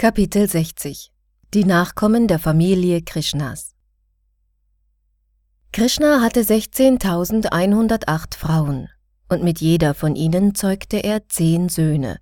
[0.00, 1.12] Kapitel 60
[1.52, 3.74] Die Nachkommen der Familie Krishnas
[5.72, 8.88] Krishna hatte 16.108 Frauen,
[9.28, 12.16] und mit jeder von ihnen zeugte er zehn Söhne,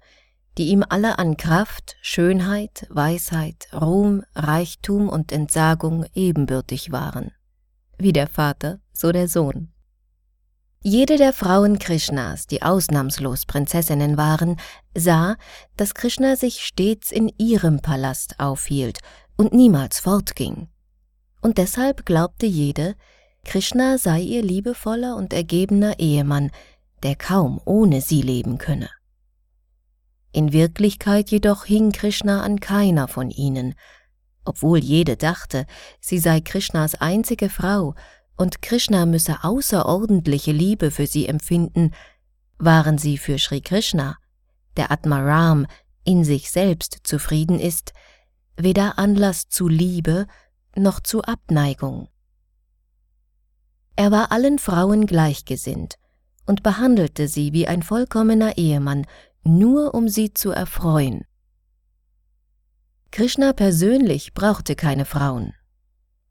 [0.59, 7.31] die ihm alle an Kraft, Schönheit, Weisheit, Ruhm, Reichtum und Entsagung ebenbürtig waren.
[7.97, 9.73] Wie der Vater, so der Sohn.
[10.81, 14.57] Jede der Frauen Krishnas, die ausnahmslos Prinzessinnen waren,
[14.97, 15.37] sah,
[15.77, 19.01] dass Krishna sich stets in ihrem Palast aufhielt
[19.37, 20.69] und niemals fortging.
[21.43, 22.95] Und deshalb glaubte jede,
[23.45, 26.51] Krishna sei ihr liebevoller und ergebener Ehemann,
[27.03, 28.89] der kaum ohne sie leben könne.
[30.33, 33.75] In Wirklichkeit jedoch hing Krishna an keiner von ihnen,
[34.45, 35.67] obwohl jede dachte,
[36.01, 37.95] sie sei Krishnas einzige Frau
[38.39, 41.93] und Krishna müsse außerordentliche Liebe für sie empfinden,
[42.57, 44.17] waren sie für Sri Krishna,
[44.77, 45.67] der Atmaram
[46.05, 47.93] in sich selbst zufrieden ist,
[48.57, 50.27] weder Anlass zu Liebe
[50.77, 52.09] noch zu Abneigung.
[53.97, 55.97] Er war allen Frauen gleichgesinnt
[56.47, 59.05] und behandelte sie wie ein vollkommener Ehemann,
[59.43, 61.25] nur um sie zu erfreuen.
[63.11, 65.58] Krishna persönlich brauchte keine Frauen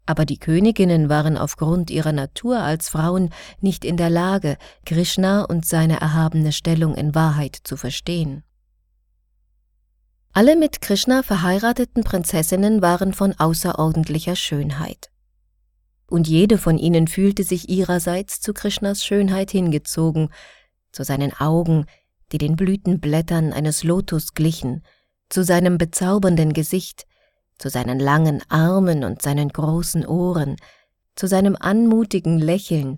[0.08, 5.66] aber die Königinnen waren aufgrund ihrer Natur als Frauen nicht in der Lage, Krishna und
[5.66, 8.44] seine erhabene Stellung in Wahrheit zu verstehen.
[10.34, 15.10] Alle mit Krishna verheirateten Prinzessinnen waren von außerordentlicher Schönheit.
[16.10, 20.30] Und jede von ihnen fühlte sich ihrerseits zu Krishnas Schönheit hingezogen,
[20.92, 21.86] zu seinen Augen,
[22.32, 24.84] die den Blütenblättern eines Lotus glichen,
[25.30, 27.06] zu seinem bezaubernden Gesicht,
[27.58, 30.58] zu seinen langen Armen und seinen großen Ohren,
[31.16, 32.96] zu seinem anmutigen Lächeln,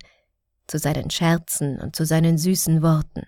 [0.66, 3.22] zu seinen Scherzen und zu seinen süßen Worten.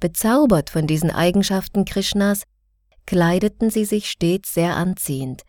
[0.00, 2.42] Bezaubert von diesen Eigenschaften Krishnas,
[3.06, 5.42] kleideten sie sich stets sehr anziehend,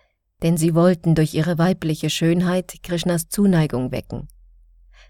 [0.43, 4.27] denn sie wollten durch ihre weibliche Schönheit Krishnas Zuneigung wecken.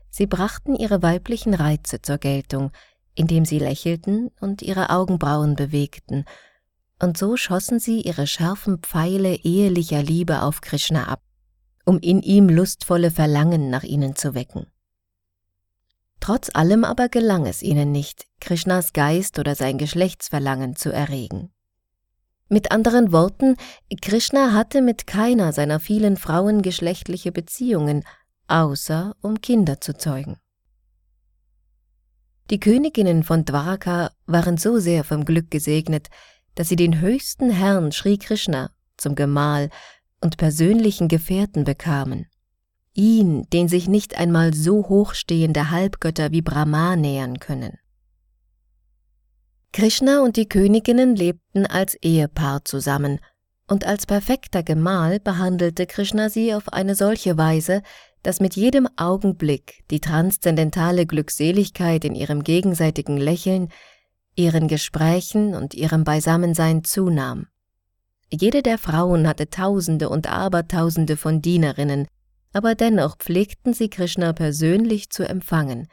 [0.10, 2.72] Sie brachten ihre weiblichen Reize zur Geltung,
[3.16, 6.26] indem sie lächelten und ihre Augenbrauen bewegten
[7.04, 11.22] und so schossen sie ihre scharfen Pfeile ehelicher Liebe auf Krishna ab,
[11.86, 14.68] um in ihm lustvolle Verlangen nach ihnen zu wecken.
[16.22, 21.52] Trotz allem aber gelang es ihnen nicht, Krishnas Geist oder sein Geschlechtsverlangen zu erregen.
[22.48, 23.58] Mit anderen Worten,
[24.02, 28.06] Krishna hatte mit keiner seiner vielen Frauen geschlechtliche Beziehungen,
[28.48, 30.38] außer um Kinder zu zeugen.
[32.50, 36.10] Die Königinnen von Dwarka waren so sehr vom Glück gesegnet,
[36.56, 39.70] dass sie den höchsten Herrn Sri Krishna zum Gemahl
[40.22, 42.28] und persönlichen Gefährten bekamen.
[42.94, 47.78] Ihn, den sich nicht einmal so hochstehende Halbgötter wie Brahma nähern können.
[49.72, 53.20] Krishna und die Königinnen lebten als Ehepaar zusammen,
[53.68, 57.82] und als perfekter Gemahl behandelte Krishna sie auf eine solche Weise,
[58.22, 63.70] dass mit jedem Augenblick die transzendentale Glückseligkeit in ihrem gegenseitigen Lächeln
[64.36, 67.48] ihren Gesprächen und ihrem Beisammensein zunahm.
[68.32, 72.08] Jede der Frauen hatte Tausende und Abertausende von Dienerinnen,
[72.52, 75.88] aber dennoch pflegten sie Krishna persönlich zu empfangen.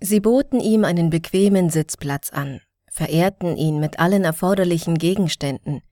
[0.00, 5.82] Sie boten ihm einen bequemen Sitzplatz an, verehrten ihn mit allen erforderlichen Gegenständen,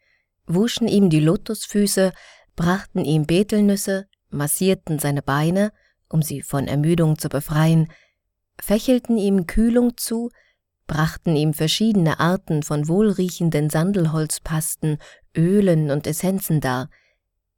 [0.46, 2.12] wuschen ihm die Lotusfüße,
[2.56, 5.72] brachten ihm Betelnüsse, massierten seine Beine,
[6.08, 7.88] um sie von Ermüdung zu befreien,
[8.60, 10.30] fächelten ihm Kühlung zu,
[10.90, 14.98] brachten ihm verschiedene Arten von wohlriechenden Sandelholzpasten,
[15.36, 16.90] Ölen und Essenzen dar,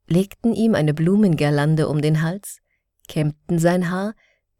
[0.07, 2.59] legten ihm eine Blumengirlande um den Hals,
[3.09, 4.13] kämmten sein Haar,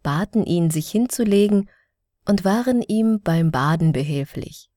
[0.03, 1.69] baten ihn, sich hinzulegen
[2.25, 4.71] und waren ihm beim Baden behilflich.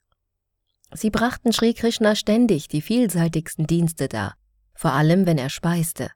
[0.91, 4.35] Sie brachten Sri Krishna ständig die vielseitigsten Dienste dar,
[4.73, 6.09] vor allem wenn er speiste.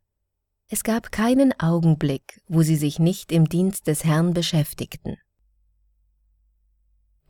[0.68, 5.16] Es gab keinen Augenblick, wo sie sich nicht im Dienst des Herrn beschäftigten.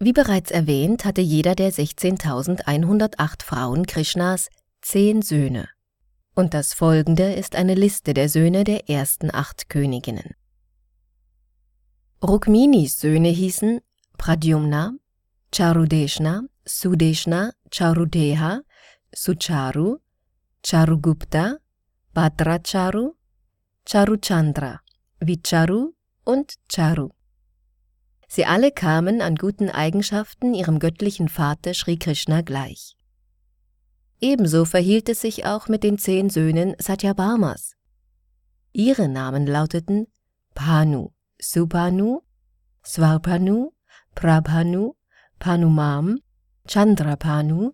[0.02, 4.50] Wie bereits erwähnt, hatte jeder der 16.108 Frauen Krishnas
[4.82, 5.68] zehn Söhne.
[6.34, 10.36] Und das folgende ist eine Liste der Söhne der ersten acht Königinnen.
[12.24, 13.82] Rukminis Söhne hießen
[14.18, 14.94] Pradyumna,
[15.54, 18.62] Charudeshna, Sudeshna, Charudeha,
[19.14, 19.98] Sucharu,
[20.66, 21.58] Charugupta,
[22.14, 23.16] Bhadracharu,
[23.86, 24.80] Charuchandra,
[25.20, 25.94] Vicharu
[26.24, 27.10] und Charu.
[28.32, 32.96] Sie alle kamen an guten Eigenschaften ihrem göttlichen Vater Sri Krishna gleich.
[34.22, 37.74] Ebenso verhielt es sich auch mit den zehn Söhnen Satyabhamas.
[38.72, 40.06] Ihre Namen lauteten
[40.54, 41.12] Panu,
[41.42, 42.22] Supanu,
[42.84, 43.72] Svarpanu,
[44.14, 44.94] Prabhanu,
[45.40, 46.20] Panumam,
[46.68, 47.72] Chandrapanu,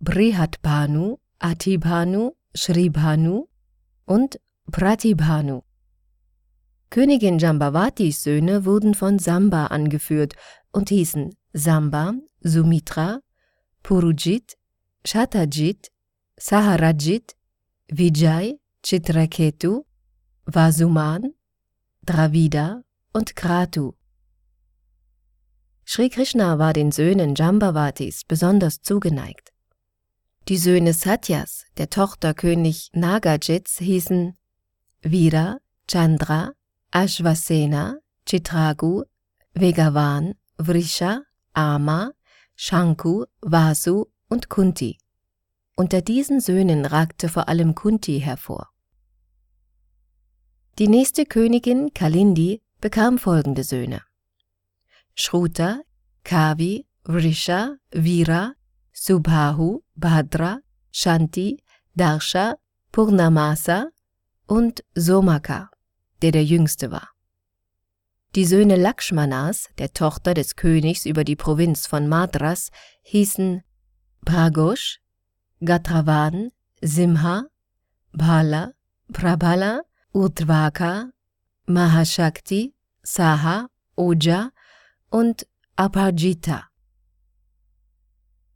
[0.00, 3.46] Brihatbhanu, Atibhanu, Shribhanu
[4.06, 4.40] und
[4.72, 5.62] Pratibhanu.
[6.90, 10.34] Königin Jambavatis Söhne wurden von Samba angeführt
[10.72, 13.20] und hießen Samba, Sumitra,
[13.82, 14.56] Purujit,
[15.04, 15.90] Shatajit,
[16.36, 17.36] Saharajit,
[17.88, 19.84] Vijay, Chitraketu,
[20.46, 21.34] Vasuman,
[22.04, 22.82] Dravida
[23.12, 23.94] und Kratu.
[25.86, 29.52] Sri Krishna war den Söhnen Jambavatis besonders zugeneigt.
[30.48, 34.36] Die Söhne Satyas, der Tochter König Nagajits, hießen
[35.02, 35.58] Vira,
[35.90, 36.52] Chandra,
[36.94, 39.02] Ashvasena, Chitragu,
[39.56, 42.12] Vegavan, Vrisha, Ama,
[42.56, 44.98] Shanku, Vasu und Kunti.
[45.76, 48.68] Unter diesen Söhnen ragte vor allem Kunti hervor.
[50.78, 54.02] Die nächste Königin, Kalindi, bekam folgende Söhne.
[55.16, 55.80] Shruta,
[56.22, 58.54] Kavi, Vrisha, Vira,
[58.92, 60.60] Subhahu, Bhadra,
[60.92, 61.60] Shanti,
[61.96, 62.54] Darsha,
[62.92, 63.88] Purnamasa
[64.46, 65.70] und Somaka,
[66.22, 67.08] der der jüngste war.
[68.34, 72.70] Die Söhne Lakshmanas, der Tochter des Königs über die Provinz von Madras,
[73.02, 73.62] hießen
[74.24, 75.00] Pragosh,
[75.64, 76.50] Gatravan,
[76.82, 77.44] Simha,
[78.12, 78.72] Bhala,
[79.12, 79.82] Prabhala,
[80.12, 81.10] Utvaka,
[81.66, 84.50] Mahashakti, Saha, Oja
[85.10, 85.46] und
[85.76, 86.64] Apajita.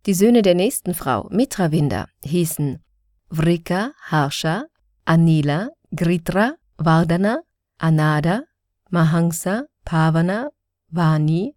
[0.07, 2.83] Die Söhne der nächsten Frau, Mitravinda, hießen
[3.31, 4.67] Vrika, Harsha,
[5.05, 7.43] Anila, Gritra, Vardana,
[7.79, 8.43] Anada,
[8.91, 10.51] Mahangsa, Pavana,
[10.91, 11.55] Vani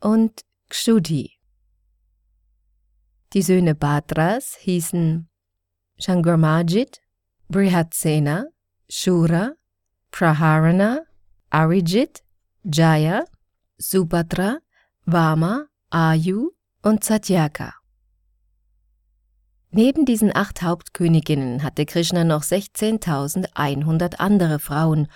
[0.00, 1.32] und Kshudhi.
[3.32, 5.28] Die Söhne Bhatras hießen
[5.98, 7.00] Shangarmajit,
[7.48, 8.46] Brihatsena,
[8.88, 9.54] Shura,
[10.10, 11.00] Praharana,
[11.50, 12.22] Arijit,
[12.62, 13.24] Jaya,
[13.76, 14.58] Subhadra,
[15.04, 17.74] Vama, Ayu und Satyaka.
[19.70, 25.08] Neben diesen acht Hauptköniginnen hatte Krishna noch 16.100 andere Frauen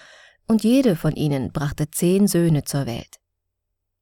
[0.49, 3.17] und jede von ihnen brachte zehn Söhne zur Welt.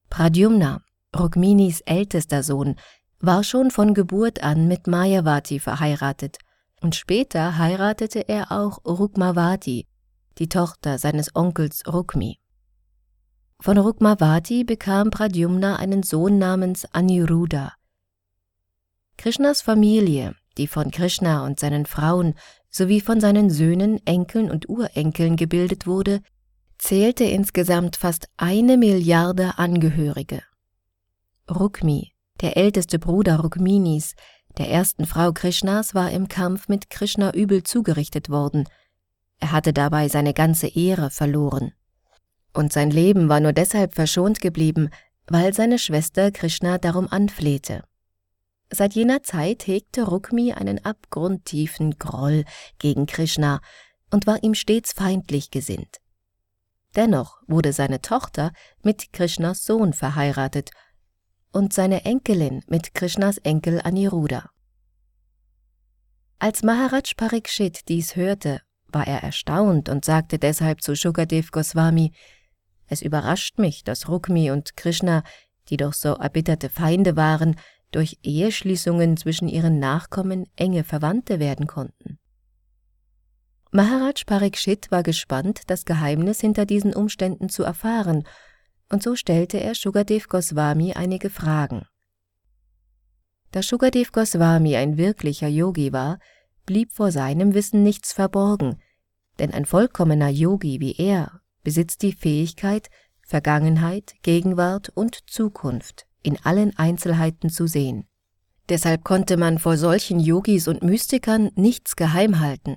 [0.08, 0.80] Pradyumna,
[1.14, 2.76] Rukminis ältester Sohn,
[3.18, 6.38] war schon von Geburt an mit Mayavati verheiratet
[6.80, 9.86] und später heiratete er auch Rukmavati,
[10.38, 12.38] die Tochter seines Onkels Rukmi.
[13.60, 17.72] Von Rukmavati bekam Pradyumna einen Sohn namens Aniruddha.
[19.16, 22.34] Krishnas Familie, die von Krishna und seinen Frauen
[22.70, 26.20] sowie von seinen Söhnen, Enkeln und Urenkeln gebildet wurde,
[26.78, 30.42] zählte insgesamt fast eine Milliarde Angehörige.
[31.50, 34.14] Rukmi, der älteste Bruder Rukminis,
[34.58, 38.64] der ersten Frau Krishnas, war im Kampf mit Krishna übel zugerichtet worden.
[39.38, 41.72] Er hatte dabei seine ganze Ehre verloren.
[42.52, 44.88] Und sein Leben war nur deshalb verschont geblieben,
[45.26, 47.84] weil seine Schwester Krishna darum anflehte.
[48.70, 52.44] Seit jener Zeit hegte Rukmi einen abgrundtiefen Groll
[52.78, 53.60] gegen Krishna
[54.10, 55.98] und war ihm stets feindlich gesinnt.
[56.96, 58.52] Dennoch wurde seine Tochter
[58.82, 60.70] mit Krishnas Sohn verheiratet
[61.52, 64.50] und seine Enkelin mit Krishnas Enkel Aniruddha.
[66.38, 72.12] Als Maharaj Parikshit dies hörte, war er erstaunt und sagte deshalb zu Shukadev Goswami,
[72.88, 75.22] es überrascht mich, dass Rukmi und Krishna,
[75.68, 77.56] die doch so erbitterte Feinde waren,
[77.90, 82.18] durch Eheschließungen zwischen ihren Nachkommen enge Verwandte werden konnten.
[83.72, 88.24] Maharaj Parikshit war gespannt, das Geheimnis hinter diesen Umständen zu erfahren,
[88.88, 91.86] und so stellte er Shukadev Goswami einige Fragen.
[93.50, 96.18] Da Shukadev Goswami ein wirklicher Yogi war,
[96.66, 98.80] blieb vor seinem Wissen nichts verborgen,
[99.38, 102.88] denn ein vollkommener Yogi wie er besitzt die Fähigkeit,
[103.22, 108.06] Vergangenheit, Gegenwart und Zukunft in allen Einzelheiten zu sehen.
[108.68, 112.76] Deshalb konnte man vor solchen Yogis und Mystikern nichts geheim halten.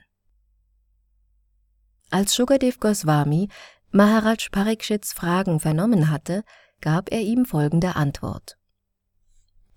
[2.12, 3.50] Als Shukadev Goswami
[3.92, 6.44] Maharaj Parikshits Fragen vernommen hatte,
[6.82, 8.58] gab er ihm folgende Antwort.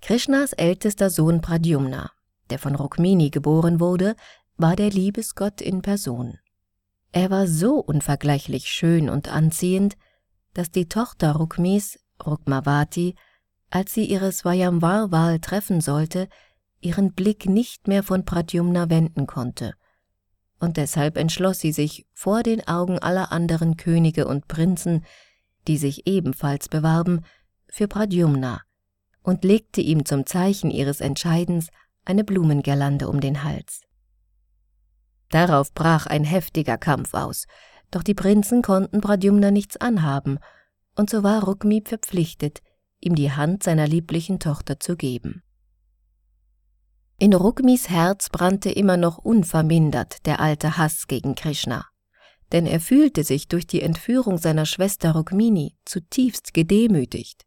[0.00, 2.10] Krishnas ältester Sohn Pradyumna,
[2.48, 4.16] der von Rukmini geboren wurde,
[4.56, 6.38] war der Liebesgott in Person.
[7.12, 9.96] Er war so unvergleichlich schön und anziehend,
[10.54, 13.14] dass die Tochter Rukmis, Rukmavati,
[13.70, 16.28] als sie ihre Swayamvar-Wahl treffen sollte,
[16.80, 19.74] ihren Blick nicht mehr von Pradyumna wenden konnte.
[20.62, 25.04] Und deshalb entschloss sie sich, vor den Augen aller anderen Könige und Prinzen,
[25.66, 27.22] die sich ebenfalls bewarben,
[27.68, 28.60] für Pradyumna
[29.24, 31.70] und legte ihm zum Zeichen ihres Entscheidens
[32.04, 33.80] eine Blumengirlande um den Hals.
[35.30, 37.48] Darauf brach ein heftiger Kampf aus,
[37.90, 40.38] doch die Prinzen konnten Pradyumna nichts anhaben,
[40.94, 42.60] und so war Rukmi verpflichtet,
[43.00, 45.42] ihm die Hand seiner lieblichen Tochter zu geben.
[47.22, 51.86] In Rukmis Herz brannte immer noch unvermindert der alte Hass gegen Krishna,
[52.50, 57.46] denn er fühlte sich durch die Entführung seiner Schwester Rukmini zutiefst gedemütigt.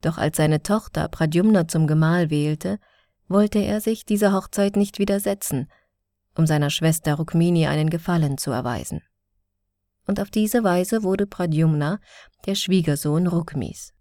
[0.00, 2.80] Doch als seine Tochter Pradyumna zum Gemahl wählte,
[3.28, 5.70] wollte er sich dieser Hochzeit nicht widersetzen,
[6.34, 9.02] um seiner Schwester Rukmini einen Gefallen zu erweisen.
[10.08, 12.00] Und auf diese Weise wurde Pradyumna
[12.46, 13.92] der Schwiegersohn Rukmis.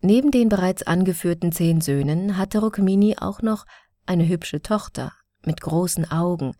[0.00, 3.64] Neben den bereits angeführten zehn Söhnen hatte Rukmini auch noch
[4.06, 5.12] eine hübsche Tochter
[5.44, 6.54] mit großen Augen,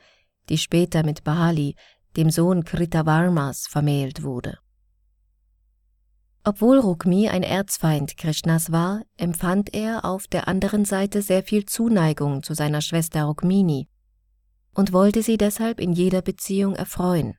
[0.49, 1.77] die später mit Bali,
[2.17, 4.59] dem Sohn Kritavarmas, vermählt wurde.
[6.45, 12.43] Obwohl Rukmi ein Erzfeind Krishnas war, empfand er auf der anderen Seite sehr viel Zuneigung
[12.43, 13.89] zu seiner Schwester Rukmini
[14.75, 17.35] und wollte sie deshalb in jeder Beziehung erfreuen.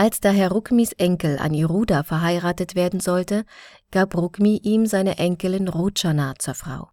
[0.00, 3.44] Als daher Rukmis Enkel Aniruda verheiratet werden sollte,
[3.90, 6.90] gab Rukmi ihm seine Enkelin Rochana zur Frau.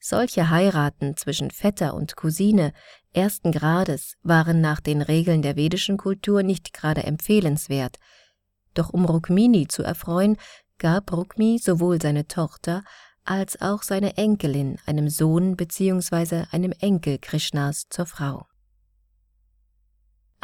[0.00, 2.72] Solche Heiraten zwischen Vetter und Cousine
[3.12, 8.00] ersten Grades waren nach den Regeln der vedischen Kultur nicht gerade empfehlenswert,
[8.74, 10.36] doch um Rukmini zu erfreuen,
[10.78, 12.82] gab Rukmi sowohl seine Tochter
[13.24, 16.46] als auch seine Enkelin einem Sohn bzw.
[16.50, 18.48] einem Enkel Krishnas zur Frau.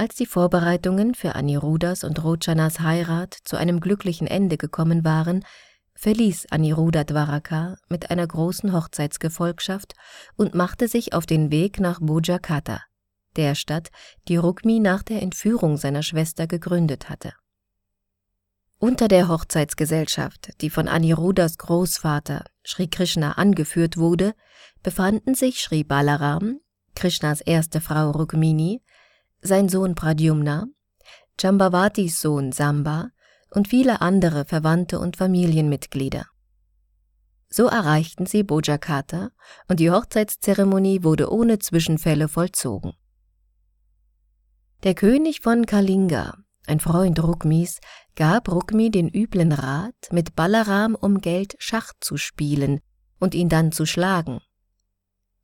[0.00, 5.44] Als die Vorbereitungen für Anirudas und Rochanas Heirat zu einem glücklichen Ende gekommen waren,
[5.92, 9.92] verließ Aniruda Dwaraka mit einer großen Hochzeitsgefolgschaft
[10.36, 12.80] und machte sich auf den Weg nach Bojakata,
[13.36, 13.90] der Stadt,
[14.26, 17.34] die Rukmi nach der Entführung seiner Schwester gegründet hatte.
[18.78, 24.32] Unter der Hochzeitsgesellschaft, die von Anirudas Großvater Sri Krishna angeführt wurde,
[24.82, 26.58] befanden sich Sri Balaram,
[26.94, 28.80] Krishnas erste Frau Rukmini,
[29.42, 30.66] sein Sohn Pradyumna,
[31.38, 33.08] Jambavatis Sohn Samba
[33.50, 36.26] und viele andere Verwandte und Familienmitglieder.
[37.48, 39.30] So erreichten sie Bojakata
[39.68, 42.92] und die Hochzeitszeremonie wurde ohne Zwischenfälle vollzogen.
[44.84, 47.80] Der König von Kalinga, ein Freund Rukmis,
[48.14, 52.80] gab Rukmi den üblen Rat, mit Balaram um Geld Schach zu spielen
[53.18, 54.40] und ihn dann zu schlagen.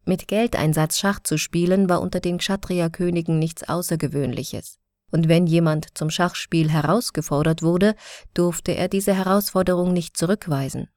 [0.08, 4.78] Mit Geldeinsatz Schach zu spielen war unter den Kshatriya-Königen nichts Außergewöhnliches.
[5.10, 7.96] Und wenn jemand zum Schachspiel herausgefordert wurde,
[8.32, 10.88] durfte er diese Herausforderung nicht zurückweisen.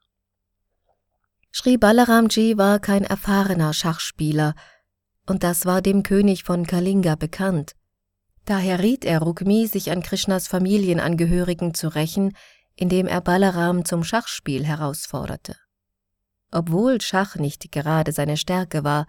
[1.52, 4.54] Sri Balaramji war kein erfahrener Schachspieler,
[5.26, 7.74] und das war dem König von Kalinga bekannt.
[8.46, 12.36] Daher riet er Rukmi, sich an Krishnas Familienangehörigen zu rächen,
[12.76, 15.56] indem er Balaram zum Schachspiel herausforderte.
[16.52, 19.06] Obwohl Schach nicht gerade seine Stärke war,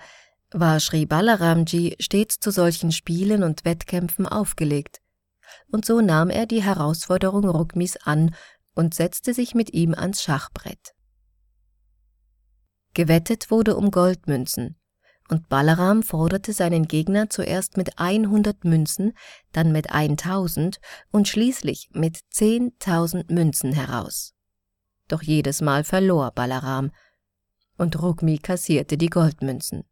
[0.53, 5.01] war Sri Balaramji stets zu solchen Spielen und Wettkämpfen aufgelegt.
[5.71, 8.35] Und so nahm er die Herausforderung Rukmis an
[8.75, 10.95] und setzte sich mit ihm ans Schachbrett.
[12.95, 14.77] Gewettet wurde um Goldmünzen,
[15.31, 19.13] und Balaram forderte seinen Gegner zuerst mit 100 Münzen,
[19.53, 20.81] dann mit 1000
[21.13, 24.35] und schließlich mit 10.000 Münzen heraus.
[25.07, 26.91] Doch jedes Mal verlor Balaram,
[27.81, 29.85] und Rukmi kassierte die Goldmünzen.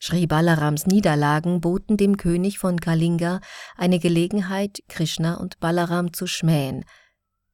[0.00, 3.40] Sri Balarams Niederlagen boten dem König von Kalinga
[3.76, 6.84] eine Gelegenheit, Krishna und Balaram zu schmähen,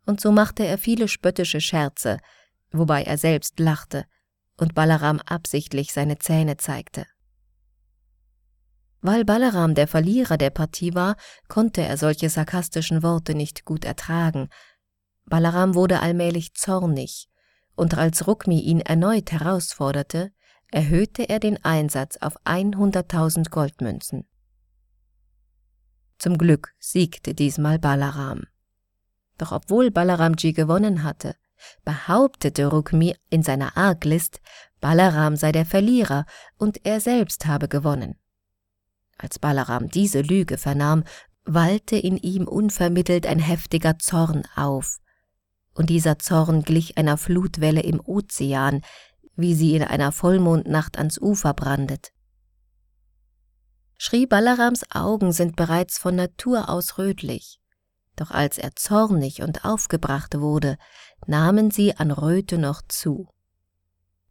[0.06, 2.18] und so machte er viele spöttische Scherze,
[2.70, 4.06] wobei er selbst lachte
[4.56, 7.04] und Balaram absichtlich seine Zähne zeigte.
[9.02, 11.16] Weil Balaram der Verlierer der Partie war,
[11.48, 14.48] konnte er solche sarkastischen Worte nicht gut ertragen.
[15.26, 17.28] Balaram wurde allmählich zornig
[17.76, 20.32] und als Rukmi ihn erneut herausforderte,
[20.72, 24.26] erhöhte er den Einsatz auf 100.000 Goldmünzen.
[26.18, 28.44] Zum Glück siegte diesmal Balaram.
[29.38, 31.36] Doch obwohl Balaramji gewonnen hatte,
[31.84, 34.40] behauptete Rukmi in seiner Arglist,
[34.80, 36.24] Balaram sei der Verlierer
[36.56, 38.18] und er selbst habe gewonnen.
[39.18, 41.04] Als Balaram diese Lüge vernahm,
[41.44, 44.98] wallte in ihm unvermittelt ein heftiger Zorn auf,
[45.76, 48.80] und dieser Zorn glich einer Flutwelle im Ozean,
[49.36, 52.12] wie sie in einer Vollmondnacht ans Ufer brandet.
[53.98, 57.60] Schrie Balarams Augen sind bereits von Natur aus rötlich,
[58.14, 60.76] doch als er zornig und aufgebracht wurde,
[61.26, 63.28] nahmen sie an Röte noch zu.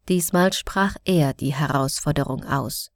[0.07, 2.91] Diesmal sprach er die Herausforderung aus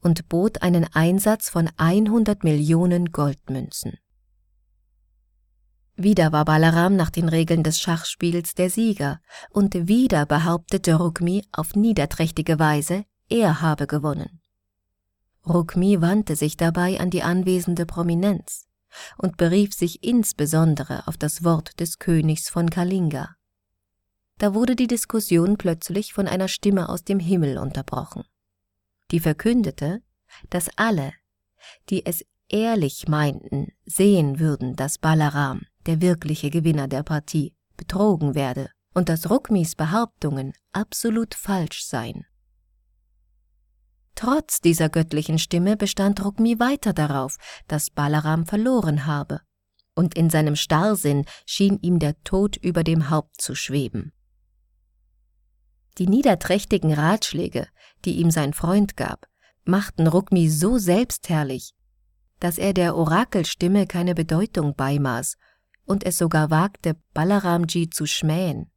[0.00, 3.98] und bot einen Einsatz von 100 Millionen Goldmünzen.
[5.96, 9.20] Wieder war Balaram nach den Regeln des Schachspiels der Sieger,
[9.50, 14.40] und wieder behauptete Rukmi auf niederträchtige Weise, er habe gewonnen.
[15.46, 18.66] Rukmi wandte sich dabei an die anwesende Prominenz
[19.18, 23.36] und berief sich insbesondere auf das Wort des Königs von Kalinga.
[24.38, 28.24] Da wurde die Diskussion plötzlich von einer Stimme aus dem Himmel unterbrochen.
[29.10, 30.02] Die verkündete,
[30.50, 31.12] dass alle,
[31.90, 38.70] die es ehrlich meinten, sehen würden, dass Balaram, der wirkliche Gewinner der Partie, betrogen werde
[38.94, 42.24] und dass Rukmis Behauptungen absolut falsch seien.
[44.14, 47.36] Trotz dieser göttlichen Stimme bestand Rukmi weiter darauf,
[47.66, 49.40] dass Balaram verloren habe,
[49.96, 54.12] und in seinem Starrsinn schien ihm der Tod über dem Haupt zu schweben.
[55.98, 57.68] Die niederträchtigen Ratschläge,
[58.04, 59.26] die ihm sein Freund gab,
[59.64, 61.72] machten Rukmi so selbstherrlich,
[62.40, 65.36] dass er der Orakelstimme keine Bedeutung beimaß
[65.86, 68.70] und es sogar wagte, Balaramji zu schmähen.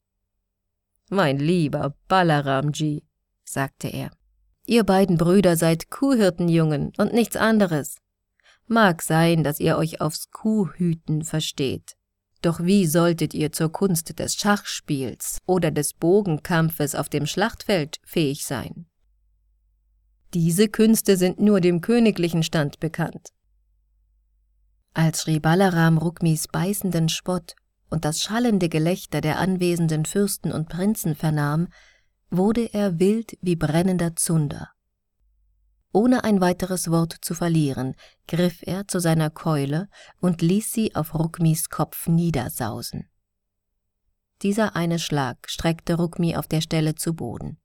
[1.10, 3.04] Mein lieber Balaramji,
[3.46, 4.12] sagte er,
[4.66, 7.98] ihr beiden Brüder seid Kuhhirtenjungen und nichts anderes.
[8.68, 11.96] Mag sein, dass ihr euch aufs Kuhhüten versteht.
[12.42, 18.46] Doch wie solltet ihr zur Kunst des Schachspiels oder des Bogenkampfes auf dem Schlachtfeld fähig
[18.46, 18.86] sein?
[20.34, 23.30] Diese Künste sind nur dem königlichen Stand bekannt.
[24.98, 27.54] Als Sri Balaram Rukmis beißenden Spott
[27.92, 31.68] und das schallende Gelächter der anwesenden Fürsten und Prinzen vernahm,
[32.32, 34.72] wurde er wild wie brennender Zunder.
[35.94, 37.94] Ohne ein weiteres Wort zu verlieren,
[38.28, 39.88] griff er zu seiner Keule
[40.20, 43.08] und ließ sie auf Rukmis Kopf niedersausen.
[44.42, 47.60] Dieser eine Schlag streckte Rukmi auf der Stelle zu Boden.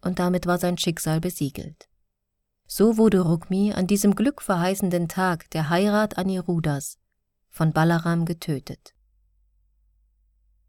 [0.00, 1.90] Und damit war sein Schicksal besiegelt.
[2.66, 6.98] So wurde Rukmi an diesem glückverheißenden Tag der Heirat Anirudas
[7.50, 8.94] von Balaram getötet.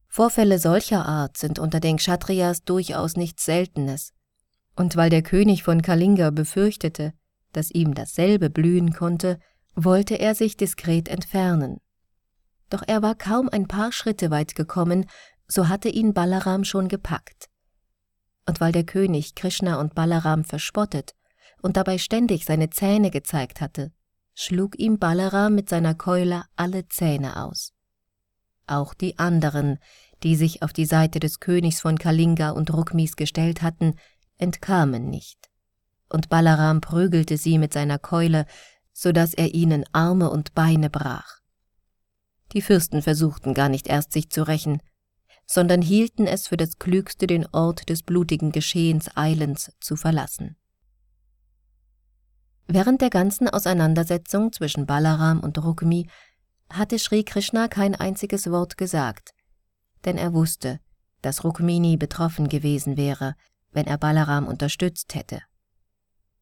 [0.08, 4.14] Vorfälle solcher Art sind unter den Kshatriyas durchaus nichts Seltenes,
[4.76, 7.14] und weil der König von Kalinga befürchtete,
[7.54, 9.40] dass ihm dasselbe blühen konnte,
[9.74, 11.80] wollte er sich diskret entfernen.
[12.70, 15.06] Doch er war kaum ein paar Schritte weit gekommen,
[15.48, 17.50] so hatte ihn Balaram schon gepackt.
[18.46, 21.16] Und weil der König Krishna und Balaram verspottet
[21.62, 23.92] und dabei ständig seine Zähne gezeigt hatte,
[24.34, 27.74] schlug ihm Balaram mit seiner Keule alle Zähne aus.
[28.68, 29.80] Auch die anderen,
[30.24, 33.96] die sich auf die Seite des Königs von Kalinga und Rukmis gestellt hatten,
[34.38, 35.50] entkamen nicht.
[36.10, 38.46] Und Balaram prügelte sie mit seiner Keule,
[38.94, 41.40] so dass er ihnen Arme und Beine brach.
[42.54, 44.82] Die Fürsten versuchten gar nicht erst sich zu rächen,
[45.46, 50.56] sondern hielten es für das Klügste, den Ort des blutigen Geschehens eilends zu verlassen.
[52.68, 56.08] Während der ganzen Auseinandersetzung zwischen Balaram und Rukmi
[56.70, 59.32] hatte Sri Krishna kein einziges Wort gesagt,
[60.04, 60.80] denn er wusste,
[61.22, 63.36] dass Rukmini betroffen gewesen wäre,
[63.72, 65.42] wenn er Balaram unterstützt hätte.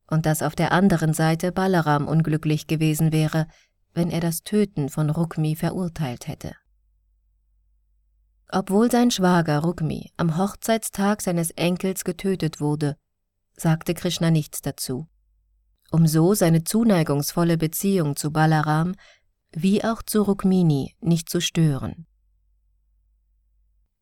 [0.07, 3.47] Und dass auf der anderen Seite Balaram unglücklich gewesen wäre,
[3.93, 6.55] wenn er das Töten von Rukmi verurteilt hätte.
[8.49, 12.95] Obwohl sein Schwager Rukmi am Hochzeitstag seines Enkels getötet wurde,
[13.55, 15.07] sagte Krishna nichts dazu,
[15.93, 18.95] um so seine zuneigungsvolle Beziehung zu Balaram
[19.56, 22.08] wie auch zu Rukmini nicht zu stören.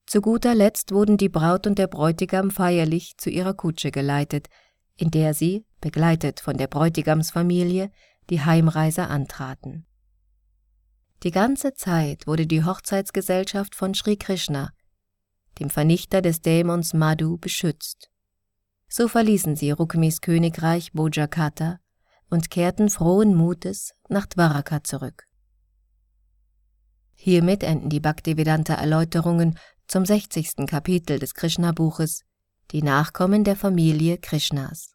[0.05, 4.47] Zu guter Letzt wurden die Braut und der Bräutigam feierlich zu ihrer Kutsche geleitet,
[4.95, 7.91] in der sie, begleitet von der Bräutigamsfamilie,
[8.29, 9.85] die Heimreise antraten.
[11.23, 14.71] Die ganze Zeit wurde die Hochzeitsgesellschaft von Sri Krishna,
[15.59, 18.10] dem Vernichter des Dämons Madhu, beschützt.
[18.93, 21.79] So verließen sie Rukmis Königreich Bojakata
[22.29, 25.27] und kehrten frohen Mutes nach Dwaraka zurück.
[27.13, 30.67] Hiermit enden die Bhaktivedanta-Erläuterungen zum 60.
[30.67, 32.23] Kapitel des Krishna-Buches
[32.71, 34.90] Die Nachkommen der Familie Krishnas.